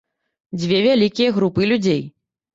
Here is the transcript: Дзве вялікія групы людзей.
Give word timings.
Дзве 0.63 0.79
вялікія 0.87 1.35
групы 1.37 1.69
людзей. 1.75 2.03